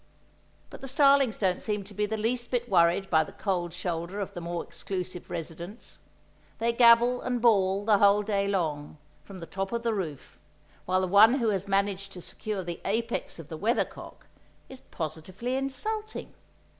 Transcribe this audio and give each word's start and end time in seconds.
But 0.71 0.81
the 0.81 0.87
starlings 0.87 1.37
don't 1.37 1.61
seem 1.61 1.83
to 1.83 1.93
be 1.93 2.07
the 2.07 2.17
least 2.17 2.49
bit 2.49 2.67
worried 2.67 3.07
by 3.11 3.23
the 3.23 3.31
cold 3.33 3.71
shoulder 3.71 4.19
of 4.19 4.33
the 4.33 4.41
more 4.41 4.63
exclusive 4.63 5.29
residents; 5.29 5.99
they 6.57 6.73
gabble 6.73 7.21
and 7.21 7.39
bawl 7.39 7.85
the 7.85 7.99
whole 7.99 8.23
day 8.23 8.47
long, 8.47 8.97
from 9.23 9.41
the 9.41 9.45
top 9.45 9.71
of 9.71 9.83
the 9.83 9.93
roof, 9.93 10.39
while 10.87 11.01
the 11.01 11.07
one 11.07 11.35
who 11.35 11.49
has 11.49 11.67
managed 11.67 12.13
to 12.13 12.21
secure 12.23 12.63
the 12.63 12.81
apex 12.83 13.37
of 13.37 13.47
the 13.47 13.57
weathercock 13.57 14.25
is 14.69 14.81
positively 14.81 15.55
insulting. 15.55 16.33